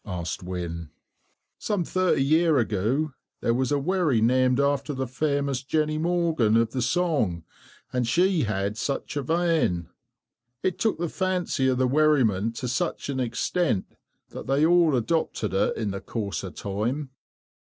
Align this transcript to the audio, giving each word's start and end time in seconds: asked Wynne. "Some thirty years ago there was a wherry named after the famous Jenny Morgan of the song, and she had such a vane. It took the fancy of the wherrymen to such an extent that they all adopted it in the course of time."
asked 0.03 0.41
Wynne. 0.41 0.89
"Some 1.59 1.83
thirty 1.83 2.23
years 2.23 2.61
ago 2.63 3.13
there 3.41 3.53
was 3.53 3.71
a 3.71 3.77
wherry 3.77 4.19
named 4.19 4.59
after 4.59 4.95
the 4.95 5.05
famous 5.05 5.61
Jenny 5.61 5.99
Morgan 5.99 6.57
of 6.57 6.71
the 6.71 6.81
song, 6.81 7.43
and 7.93 8.07
she 8.07 8.41
had 8.45 8.79
such 8.79 9.15
a 9.15 9.21
vane. 9.21 9.89
It 10.63 10.79
took 10.79 10.97
the 10.97 11.07
fancy 11.07 11.67
of 11.67 11.77
the 11.77 11.87
wherrymen 11.87 12.51
to 12.53 12.67
such 12.67 13.09
an 13.09 13.19
extent 13.19 13.95
that 14.29 14.47
they 14.47 14.65
all 14.65 14.95
adopted 14.95 15.53
it 15.53 15.77
in 15.77 15.91
the 15.91 16.01
course 16.01 16.43
of 16.43 16.55
time." 16.55 17.11